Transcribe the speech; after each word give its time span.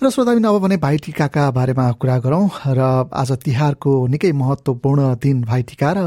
र 0.00 0.08
श्रोताबिन 0.08 0.44
अब 0.44 0.56
भने 0.64 0.76
भाइटिकाका 0.80 1.50
बारेमा 1.52 1.84
कुरा 2.00 2.16
गरौँ 2.24 2.48
र 2.66 2.80
आज 3.12 3.30
तिहारको 3.44 3.92
निकै 4.08 4.32
महत्त्वपूर्ण 4.32 5.20
दिन 5.20 5.42
भाइटिका 5.44 5.92
र 5.92 6.00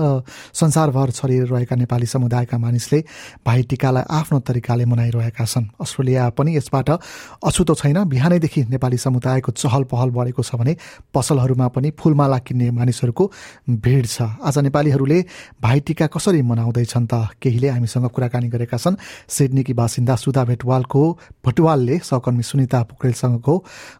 संसारभर 0.49 1.11
छरिरहेका 1.13 1.75
नेपाली 1.77 2.05
समुदायका 2.09 2.57
मानिसले 2.57 2.99
भाइटिकालाई 3.45 4.03
आफ्नो 4.09 4.39
तरिकाले 4.49 4.85
मनाइरहेका 4.89 5.45
छन्। 5.45 5.69
अस्ट्रेलिया 5.77 6.29
पनि 6.33 6.57
यसबाट 6.57 6.89
अछुतो 6.89 7.73
छैन। 7.77 8.09
बिहानैदेखि 8.09 8.61
नेपाली 8.73 8.97
समुदायको 8.97 9.51
चहल 9.53 9.83
पहल 9.85 10.09
बढेको 10.09 10.41
छ 10.41 10.57
भने 10.57 10.73
पसलहरूमा 11.13 11.67
पनि 11.69 11.93
फुलमाला 11.93 12.37
किन्ने 12.49 12.71
मानिसहरूको 12.73 13.31
भिड 13.77 14.05
छ। 14.09 14.41
आज 14.41 14.57
नेपालीहरूले 14.73 15.19
भाइटिका 15.61 16.07
कसरी 16.09 16.41
मनाउँदैछन् 16.41 17.07
त 17.13 17.29
केहीले 17.37 17.69
हामीसँग 17.69 18.09
कुराकानी 18.09 18.49
गरेका 18.49 18.77
छन्। 18.77 18.97
सिडनीकी 19.29 19.73
बासिन्दा 19.77 20.15
सुधा 20.17 20.43
भेटवालको 20.49 21.01
भटवालले 21.45 22.01
सहकर्मी 22.01 22.43
सुनिता 22.43 22.83
पोखरेलसँगको 22.89 23.55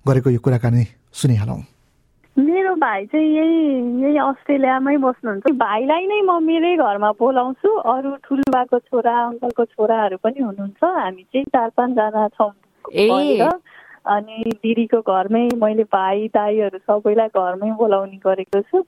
गरेको 0.07 0.29
यो 0.29 0.39
कुराकानी 0.39 0.83
सुनिहालौँ। 1.21 1.61
मेरो 2.37 2.73
भाइ 2.75 3.05
चाहिँ 3.05 3.29
यही 3.37 3.57
यही 4.03 4.17
अस्ट्रेलियामै 4.17 4.97
बस्नुहुन्छ। 4.97 5.53
भाइलाई 5.53 6.05
नै 6.07 6.21
म 6.21 6.41
मेरै 6.41 6.75
घरमा 6.77 7.11
बोलाउँछु। 7.21 7.69
अरू 7.93 8.15
ठुलोबाको 8.25 8.79
छोरा 8.79 9.15
अङ्कलको 9.25 9.65
छोराहरू 9.65 10.17
पनि 10.17 10.39
हुनुहुन्छ। 10.41 10.83
हामी 10.83 11.23
चाहिँ 11.23 11.45
चार 11.45 11.69
पाँचजना 11.77 12.27
छौँ 12.37 12.51
अनि 14.13 14.37
दिदीको 14.63 14.99
घरमै 15.01 15.47
मैले 15.61 15.83
भाइ 15.83 16.27
दाईहरू 16.33 16.77
सबैलाई 16.77 17.27
घरमै 17.27 17.71
बोलाउने 17.79 18.17
गरेको 18.25 18.61
छु। 18.61 18.83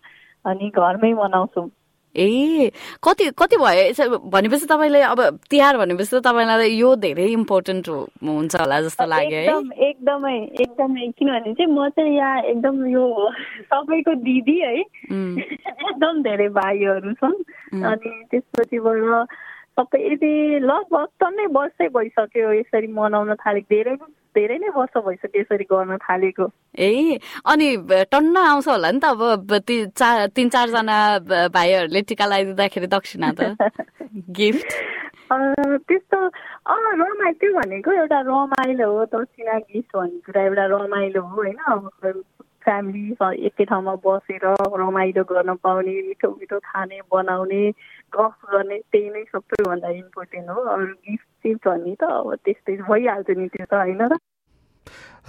अनि 0.46 0.70
घरमै 0.76 1.14
मनाउँछौँ। 1.14 1.70
ए 2.18 2.72
कति 3.04 3.30
कति 3.38 3.58
भयो 3.58 4.20
भनेपछि 4.30 4.66
तपाईँले 4.66 5.02
अब 5.04 5.22
तिहार 5.50 5.78
भनेपछि 5.78 6.16
त 6.16 6.22
तपाईँलाई 6.22 6.70
यो 6.72 6.96
धेरै 6.98 7.26
इम्पोर्टेन्ट 7.34 7.90
हुन्छ 7.90 8.56
होला 8.56 8.82
जस्तो 8.82 9.06
लाग्यो 9.06 9.40
है 9.40 9.88
एकदमै 9.90 10.36
एकदमै 10.62 11.08
किनभने 11.12 11.54
चाहिँ 11.54 11.72
म 11.72 11.90
चाहिँ 11.90 12.16
यहाँ 12.16 12.42
एकदम 12.44 12.86
यो 12.88 13.06
सबैको 13.66 14.14
दिदी 14.22 14.60
है 14.60 14.74
एकदम 14.80 16.22
धेरै 16.24 16.50
भाइहरू 16.56 17.14
छन् 17.14 17.42
अनि 17.84 18.12
त्यसपछिबाट 18.32 19.28
सबै 19.80 20.04
लगभग 20.62 21.08
टन्नै 21.20 21.46
वर्षै 21.54 21.88
भइसक्यो 21.96 22.52
यसरी 22.54 22.88
मनाउन 22.94 23.34
थालेको 23.36 23.76
धेरै 23.76 23.96
धेरै 24.36 24.58
नै 24.58 24.70
वर्ष 24.76 24.98
भइसक्यो 24.98 25.42
यसरी 25.42 25.64
गर्न 25.64 25.98
थालेको। 25.98 26.48
ए 26.80 27.20
अनि 27.46 27.68
टन्न 28.12 28.38
आउँछ 28.38 28.68
होला 28.68 28.92
नि 28.92 29.00
त 29.00 29.06
अब 29.06 29.54
तिन 30.36 30.50
चारजना 30.50 30.98
भाइहरूले 31.48 32.02
टिका 32.02 32.26
लगाइदिँदाखेरि 32.26 32.88
दक्षिणा 32.88 33.32
त। 33.40 33.56
गिफ्ट। 34.40 34.70
त्यस्तो 35.32 36.18
अँ 36.66 36.80
रमाइलो 36.94 37.32
त्यो 37.32 37.54
भनेको 37.54 37.92
एउटा 37.92 38.20
रमाइलो 38.20 38.88
हो 38.92 39.06
दक्षिणा 39.06 39.58
गिफ्ट 39.58 39.98
भन्ने 39.98 40.20
कुरा 40.20 40.42
एउटा 40.44 40.66
रमाइलो 40.66 41.22
हो 41.22 41.36
होइन? 41.36 42.22
फ्यामिली 42.66 43.16
एकै 43.46 43.64
ठाउँमा 43.64 43.96
बसेर 43.96 44.46
रमाइलो 44.80 45.24
गर्न 45.24 45.54
पाउने 45.54 46.02
मिठो 46.02 46.30
मिठो 46.30 46.60
खाने 46.60 47.00
बनाउने 47.14 47.70
गफ 48.16 48.36
गर्ने 48.52 48.78
त्यही 48.80 49.10
नै 49.10 49.24
सबैभन्दा 49.24 49.90
इम्पोर्टेन्ट 49.90 50.50
हो 50.50 50.62
अरू 50.62 50.86
गिफ्ट 50.86 51.28
सिफ्ट 51.46 51.68
भन्ने 51.68 51.96
त 52.02 52.04
अब 52.10 52.36
त्यस्तै 52.42 52.76
भइहाल्छ 52.90 53.30
नि 53.38 53.48
त्यो 53.54 53.66
त 53.70 53.74
होइन 53.74 54.02
र। 54.10 54.18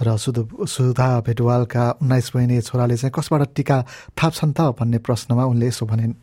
र 0.05 0.17
सुध 0.17 0.37
सुधा 0.69 1.09
भेटवालका 1.25 1.83
उन्नाइस 2.01 2.27
महिने 2.35 2.61
छोराले 2.61 2.95
चाहिँ 2.97 3.13
कसबाट 3.13 3.53
टिका 3.55 3.77
थाप्छन् 4.13 4.53
त 4.53 4.73
भन्ने 4.77 4.97
प्रश्नमा 5.01 5.45
उनले 5.45 5.67
यसो 5.67 5.85
भनिन्। 5.85 6.13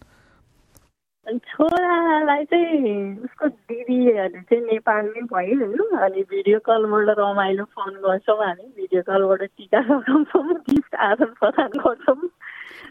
छोरालाई 1.27 2.45
चाहिँ 2.45 3.25
उसको 3.25 3.47
दिदीहरू 3.49 4.41
चाहिँ 4.47 4.63
नेपालमै 4.63 5.23
भयो 5.33 5.57
होइन। 5.67 5.97
अनि 5.99 6.23
भिडियो 6.31 6.59
कलबाट 6.63 7.09
रमाइलो 7.19 7.65
फोन 7.75 7.93
गर्छौँ 8.05 8.39
हामी। 8.39 8.67
भिडियो 8.79 9.03
कलबाट 9.03 9.43
टिका 9.59 9.81
लगाउँछौँ 9.81 10.55
गिफ्ट 10.69 10.95
आदान 10.95 11.31
प्रदान 11.41 11.71
गर्छौँ। 11.81 12.29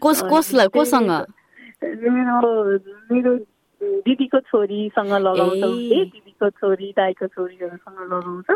कोस 0.02 0.18
कसलाई 0.28 0.68
कोसँग? 0.68 1.10
मेरो 1.84 2.52
मेरो 3.08 3.32
दिदीको 4.06 4.40
छोरीसँग 4.40 5.12
लगाउँछौँ 5.26 5.72
कि 5.72 6.04
दिदीको 6.12 6.50
छोरी 6.50 6.90
दाईको 6.96 7.26
छोरीहरूसँग 7.26 7.98
लगाउँछ 8.12 8.48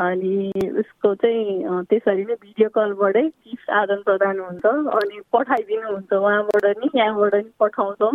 अनि 0.00 0.34
उसको 0.78 1.14
चाहिँ 1.14 1.84
त्यसरी 1.90 2.24
नै 2.24 2.34
भिडियो 2.34 2.68
कलबाटै 2.68 3.22
गिफ्ट 3.22 3.70
आदान 3.70 4.02
प्रदान 4.02 4.38
हुन्छ। 4.40 4.66
अनि 4.66 5.20
पठाइदिनुहुन्छ 5.32 6.12
उहाँबाट 6.12 6.64
नि 6.78 6.90
यहाँबाट 6.94 7.34
नि 7.34 7.50
पठाउँछौँ। 7.60 8.14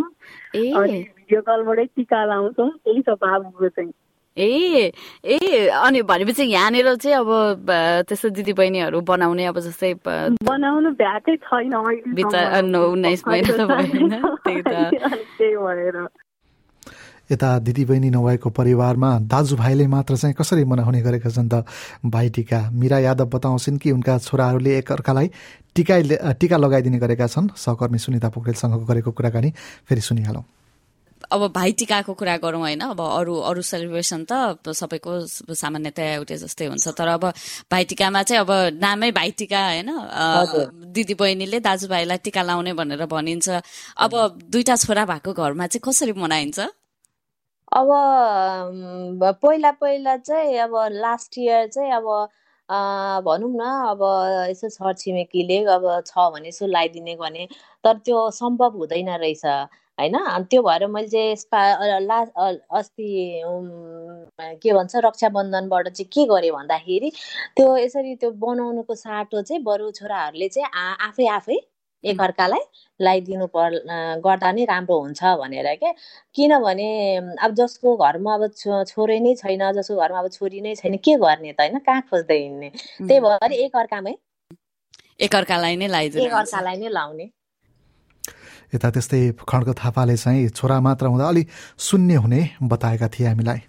अनि 0.76 0.98
भिडियो 1.18 1.40
कलबाटै 1.42 1.84
टिका 1.96 2.24
लाउँछौँ। 2.24 2.70
त्यही 2.70 3.02
छ 3.02 3.08
बाबुको 3.20 3.68
चाहिँ। 3.68 3.92
ए 4.36 4.90
ए 5.24 5.68
अनि 5.68 6.02
भनेपछि 6.02 6.42
यहाँनिर 6.42 6.94
चाहिँ 6.94 7.16
अब 7.16 7.70
त्यस्तो 8.08 8.28
दिदी 8.34 8.52
बहिनीहरू 8.52 9.00
बनाउने 9.00 9.44
अब 9.46 9.58
जस्तै 9.58 9.92
बनाउनु 10.42 10.90
भ्याएकै 10.90 11.36
छैन 11.36 11.74
उन्नाइस 12.74 13.22
महिना 13.28 13.56
त 13.56 13.60
भएन। 13.70 14.10
त्यही 15.38 15.56
भएर। 15.56 16.06
यता 17.30 17.58
दिदीबहिनी 17.58 18.10
नभएको 18.10 18.50
परिवारमा 18.50 19.10
दाजुभाइले 19.24 19.86
मात्र 19.86 20.16
चाहिँ 20.16 20.34
कसरी 20.36 20.64
मनाउने 20.64 21.00
गरेका 21.00 21.30
छन् 21.30 21.48
त? 21.48 21.64
भाइटिका 22.04 22.60
मिरा 22.70 22.98
यादव 22.98 23.26
बताउँछिन् 23.32 23.78
कि 23.78 23.90
उनका 23.90 24.18
छोराहरूले 24.18 24.76
एकअर्कालाई 24.78 25.30
टिका 25.74 25.96
टिका 26.36 26.56
लगाइदिने 26.56 26.98
गरेका 26.98 27.26
छन्। 27.26 27.48
सहकर्मी 27.56 27.98
सुनिता 27.98 28.28
पोखरेलसँग 28.28 28.84
गरेको 28.84 29.10
कुराकानी 29.10 29.50
फेरि 29.88 30.00
सुनिहालौँ। 30.00 30.44
अब 31.24 31.40
भाइटिकाको 31.56 32.12
कुरा 32.14 32.36
गरौँ 32.36 32.60
होइन? 32.60 32.80
अब 32.92 33.00
अरू 33.00 33.34
अरू 33.48 33.62
सेलिब्रेसन 33.64 34.28
त 34.28 34.60
सबैको 34.60 35.24
सामान्यतया 35.56 36.20
एउटै 36.20 36.36
जस्तै 36.36 36.68
हुन्छ। 36.68 36.92
तर 36.92 37.08
अब 37.08 37.24
भाइटिकामा 37.72 38.22
चाहिँ 38.22 38.40
अब 38.44 38.50
नामै 38.76 39.10
भाइटिका 39.10 39.60
होइन? 39.64 39.90
दिदी 40.92 41.14
बहिनीले 41.16 41.58
दाजुभाइलाई 41.64 42.18
टिका 42.20 42.42
लाउने 42.44 42.72
भनेर 42.76 43.08
भनिन्छ। 43.08 43.48
अब 43.96 44.12
दुईटा 44.52 44.76
छोरा 44.76 45.04
भएको 45.08 45.32
घरमा 45.32 45.66
चाहिँ 45.66 45.80
कसरी 45.80 46.12
मनाइन्छ? 46.12 46.60
अब 47.72 47.88
पहिला 49.42 49.70
पहिला 49.74 50.16
चाहिँ 50.18 50.58
अब 50.60 50.74
लास्ट 50.94 51.38
इयर 51.38 51.66
चाहिँ 51.68 51.92
अब 51.92 52.04
भनौँ 53.24 53.50
न 53.52 53.62
अब 53.90 54.00
यसो 54.50 54.68
छरछिमेकीले 54.70 55.58
अब 55.70 55.84
छ 56.06 56.28
भने 56.30 56.48
यसो 56.48 56.66
लगाइदिने 56.68 57.16
भने 57.18 57.46
तर 57.84 57.98
त्यो 58.00 58.30
सम्भव 58.32 58.76
हुँदैन 58.78 59.10
रहेछ 59.16 59.44
होइन? 59.46 60.16
त्यो 60.44 60.62
भएर 60.62 60.86
मैले 60.88 61.08
चाहिँ 61.08 61.32
यसपा 61.32 61.60
ला 62.00 62.20
अस्ति 62.78 63.42
के 64.62 64.72
भन्छ 64.72 64.96
रक्षाबन्धनबाट 65.06 65.88
चाहिँ 65.90 66.08
के 66.14 66.24
गरेँ 66.28 66.50
भन्दाखेरि 66.52 67.10
त्यो 67.56 67.76
यसरी 67.78 68.14
त्यो 68.18 68.30
बनाउनुको 68.40 68.94
साटो 68.96 69.42
चाहिँ 69.42 69.62
बरु 69.64 69.90
छोराहरूले 69.92 70.48
चाहिँ 70.50 70.68
आफै 71.08 71.28
आफै 71.30 71.58
एकअर्कालाई 72.12 72.62
लगाइदिनु 73.00 73.46
पर 73.56 73.70
गर्दा 74.24 74.50
नै 74.52 74.64
राम्रो 74.64 74.98
हुन्छ 75.00 75.20
भनेर 75.40 75.68
क्या 75.82 75.92
किनभने 76.36 76.88
अब 77.44 77.54
जसको 77.60 77.96
घरमा 77.96 78.34
अब 78.34 78.42
छोरै 78.88 79.18
नै 79.20 79.34
छैन 79.42 79.62
जसको 79.78 79.96
घरमा 79.96 80.18
अब 80.18 80.28
छोरी 80.36 80.60
नै 80.60 80.74
छैन 80.80 80.96
के 81.04 81.14
गर्ने 81.24 81.52
त 81.52 81.60
होइन? 81.60 81.78
कहाँ 81.86 82.00
खोज्दै 82.10 82.38
हिँड्ने? 82.38 82.68
त्यही 83.08 83.20
भएर 83.20 83.52
एकअर्कामै 83.64 84.14
एकअर्कालाई 85.20 85.76
नै 85.76 85.86
लगाइदिनु 85.88 86.24
एकअर्कालाई 86.26 86.76
नै 86.78 86.88
लाउने। 86.98 87.26
यता 88.74 88.88
त्यस्तै 88.90 89.20
खड्ग 89.48 89.68
थापाले 89.78 90.16
चाहिँ 90.16 90.48
छोरा 90.58 90.80
मात्र 90.86 91.06
हुँदा 91.06 91.26
अलिक 91.28 91.46
शून्य 91.78 92.14
हुने 92.24 92.40
बताएका 92.62 93.08
थिए 93.14 93.26
हामीलाई। 93.26 93.60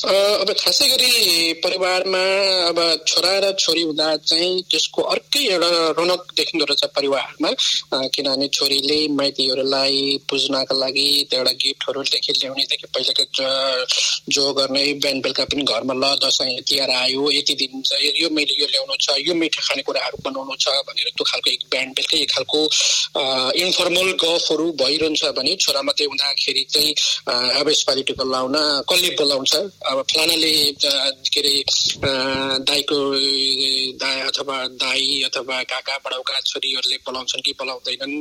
अब 0.00 0.50
खासै 0.60 0.86
गरी 0.88 1.52
परिवारमा 1.64 2.22
अब 2.68 2.78
छोरा 3.06 3.32
र 3.44 3.52
छोरी 3.60 3.82
हुँदा 3.82 4.06
चाहिँ 4.16 4.62
त्यसको 4.70 5.02
अर्कै 5.12 5.42
एउटा 5.52 5.70
रौनक 5.98 6.32
देखिँदो 6.36 6.64
रहेछ 6.70 6.84
परिवारमा। 6.96 7.50
किनभने 8.14 8.48
छोरीले 8.48 8.98
माइतीहरूलाई 9.12 9.98
पुज्नका 10.30 10.74
लागि 10.76 11.08
एउटा 11.32 11.52
गिफ्टहरूदेखि 11.62 12.32
ल्याउनेदेखि 12.32 12.86
पहिलाको 12.94 13.24
जो 14.32 14.52
गर्ने 14.54 14.84
बिहान 15.04 15.20
बेलुका 15.20 15.44
पनि 15.52 15.62
घरमा 15.68 15.94
ल 15.94 16.14
दसैँ 16.24 16.60
तिहार 16.68 16.90
आयो 16.90 17.30
यति 17.30 17.54
दिन 17.60 17.82
चाहिँ 17.82 18.12
यो 18.22 18.28
मैले 18.36 18.54
यो 18.60 18.66
ल्याउनु 18.72 18.96
छ 19.04 19.18
यो 19.26 19.34
मिठो 19.34 19.60
खानेकुराहरू 19.68 20.16
बनाउनु 20.24 20.56
छ 20.64 20.68
भनेर 20.88 21.12
त्यो 21.12 21.24
खालको 21.30 21.50
एक 21.50 21.64
बिहान 21.72 21.92
बेलुकै 21.98 22.22
एक 22.24 22.30
खालको 22.34 22.60
इन्फर्मल 23.64 24.08
गफहरू 24.24 24.66
भइरहन्छ 24.80 25.22
भने 25.36 25.56
छोरा 25.60 25.82
मात्रै 25.82 26.06
हुँदाखेरि 26.06 26.64
चाहिँ 26.72 26.90
अब 27.60 27.68
यसपालि 27.68 28.02
लाउन 28.20 28.56
कसले 28.88 29.10
बोलाउँछ? 29.20 29.54
अब 29.90 30.02
फलानाले 30.06 30.50
के 30.78 31.40
अरे 31.40 31.54
दाईको 32.62 32.98
दाई 33.98 34.20
अथवा 34.22 34.56
दाई 34.78 35.22
अथवा 35.26 35.56
काका 35.66 35.96
बडाउका 36.04 36.38
छोरीहरूले 36.46 36.96
बोलाउँछन् 37.06 37.42
कि 37.42 37.52
बोलाउँदैनन् 37.58 38.14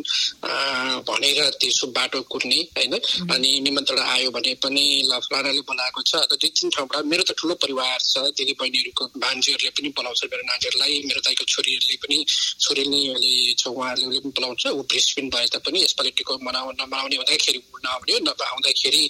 भनेर 1.05 1.39
त्यसो 1.61 1.87
बाटो 1.93 2.21
कुर्ने 2.25 2.59
होइन? 2.73 2.93
अनि 3.33 3.49
निमन्त्रण 3.65 3.99
आयो 4.01 4.29
भने 4.33 4.53
पनि 4.65 4.85
ल 5.09 5.19
फलानाले 5.29 5.61
बोलाएको 5.69 6.01
छ। 6.09 6.15
अन्त 6.25 6.33
दुई 6.41 6.49
तिन 6.57 6.69
ठाउँबाट 6.73 7.05
मेरो 7.05 7.23
त 7.29 7.37
ठुलो 7.37 7.53
परिवार 7.61 7.97
छ। 8.01 8.33
दिदी 8.33 8.53
बहिनीहरूको 8.57 9.03
भान्जीहरूले 9.21 9.71
पनि 9.77 9.89
बोलाउँछ 9.93 10.21
मेरो 10.25 10.43
नानीहरूलाई 10.49 10.93
मेरो 11.05 11.21
दाईको 11.21 11.45
छोरीहरूले 11.53 11.95
पनि 12.01 12.17
छोरीनीहरूले 12.65 13.33
छ 13.61 13.63
उहाँहरूले 13.69 14.19
पनि 14.25 14.33
बोलाउँछ। 14.33 14.63
ऊ 14.73 14.81
ब्रिस्बिन 14.89 15.29
भए 15.29 15.45
तापनि 15.53 15.79
यसपालि 15.85 16.11
टिको 16.17 16.33
मनाउ 16.49 16.73
नमनाउने 16.81 17.15
हुँदाखेरि 17.21 17.59
नआउने 17.85 18.11
हो 18.13 18.19
नआउँदाखेरि 18.25 19.03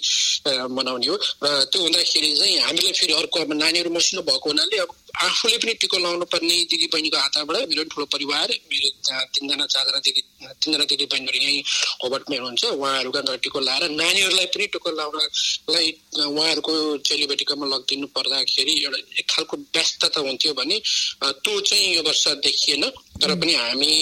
मनाउने 0.76 1.06
हो। 1.08 1.16
र 1.16 1.46
त्यो 1.72 1.80
हुँदाखेरि 1.80 2.20
गर्दाखेरि 2.20 2.49
चाहिँ 2.50 2.66
हामीले 2.66 2.92
फेरि 2.92 3.12
अर्को 3.12 3.40
अब 3.40 3.52
नानीहरू 3.52 3.90
मसिनो 3.90 4.22
भएको 4.22 4.50
हुनाले 4.50 4.78
अब 4.78 4.90
आफूले 5.10 5.56
पनि 5.58 5.72
टिको 5.80 5.98
लाउनु 5.98 6.24
पर्ने 6.32 6.54
दिदी 6.70 6.86
बहिनीको 6.92 7.16
हातबाट 7.16 7.68
मेरो 7.70 7.84
ठुलो 7.92 8.06
परिवार 8.14 8.48
मेरो 8.70 8.88
तिनजना 9.34 9.66
चारजना 9.66 9.98
दिदी 10.06 10.20
तिनजना 10.62 10.84
दिदी 10.84 11.06
बहिनीहरू 11.12 11.38
यहीँ 11.40 11.62
होबटमै 12.02 12.36
हुनुहुन्छ। 12.36 12.64
उहाँहरूका 12.64 13.36
टिको 13.42 13.60
लाएर 13.60 13.88
नानीहरूलाई 13.90 14.46
पनि 14.54 14.66
टिको 14.74 14.90
लाउनलाई 14.96 15.86
उहाँहरूको 16.30 16.72
चेलीबेटीकोमा 17.08 17.66
लगिदिनु 17.66 18.06
पर्दाखेरि 18.16 18.74
एउटा 18.84 18.98
एक 19.20 19.26
खालको 19.30 19.56
व्यस्तता 19.76 20.20
हुन्थ्यो 20.20 20.52
भने 20.54 20.76
त्यो 21.22 21.60
चाहिँ 21.60 21.94
यो 21.94 22.02
वर्ष 22.02 22.26
देखिएन। 22.46 22.84
तर 23.20 23.34
पनि 23.36 23.54
हामी 23.54 23.92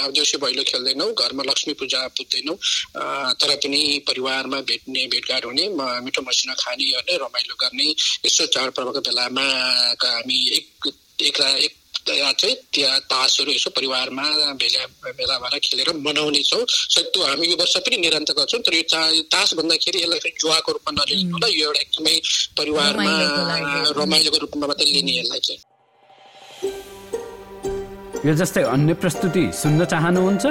अब 0.00 0.12
देउसी 0.16 0.36
भैलो 0.40 0.62
खेल्दैनौँ 0.64 1.12
घरमा 1.12 1.42
लक्ष्मी 1.44 1.72
पूजा 1.76 2.00
पुज्दैनौँ। 2.16 2.56
तर 3.36 3.54
पनि 3.60 3.82
परिवारमा 4.08 4.60
भेट्ने 4.68 5.06
भेटघाट 5.12 5.44
हुने 5.44 5.68
मिठो 6.04 6.22
मसिनो 6.22 6.54
खाने 6.56 7.16
रमाइलो 7.20 7.54
गर्ने 7.60 7.88
यसो 8.24 8.46
चाडपर्वको 8.46 9.00
बेलामा 9.04 9.44
हामी 10.04 10.38
एक 10.58 10.92
एक 11.22 11.40
एक 11.40 11.72
चाहिँ 12.04 12.54
त्यहाँ 12.74 12.98
तासहरू 13.10 13.50
यसो 13.52 13.70
परिवारमा 13.70 14.22
भेला 14.60 14.86
भेला 15.08 15.38
भएर 15.38 15.58
खेलेर 15.64 15.88
मनाउने 15.96 16.42
छौँ। 16.44 16.64
सायद 16.68 17.06
त्यो 17.14 17.22
हामी 17.24 17.46
यो 17.48 17.56
वर्ष 17.56 17.76
पनि 17.80 17.96
निरन्तर 17.96 18.34
गर्छौँ 18.38 18.60
तर 18.60 18.74
यो 18.74 18.82
चा 18.92 19.00
तास 19.32 19.54
भन्दाखेरि 19.58 19.98
यसलाई 20.02 20.18
चाहिँ 20.18 20.36
जुवाको 20.40 20.72
रूपमा 20.72 20.92
नलिनु 21.00 21.32
होला। 21.32 21.48
यो 21.48 21.64
एउटा 21.64 21.80
एकदमै 21.80 22.14
परिवारमा 22.58 23.12
रमाइलोको 23.98 24.38
रूपमा 24.44 24.66
मात्रै 24.66 24.86
लिने 24.86 25.12
यसलाई 25.20 25.40
चाहिँ। 25.46 25.60
यो 28.26 28.34
जस्तै 28.34 28.62
अन्य 28.74 28.94
प्रस्तुति 29.00 29.44
सुन्न 29.62 29.84
चाहनुहुन्छ? 29.84 30.44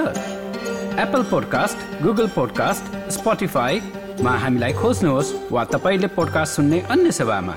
एप्पल 1.03 1.23
पोडकास्ट 1.29 1.77
गुगल 2.03 2.27
पोडकास्ट 2.37 2.83
स्पोटिफाईमा 3.13 4.33
हामीलाई 4.45 4.73
खोज्नुहोस् 4.81 5.31
वा 5.53 5.63
तपाईँले 5.73 6.07
पोडकास्ट 6.17 6.51
सुन्ने 6.55 6.79
अन्य 6.93 7.11
सेवामा। 7.11 7.55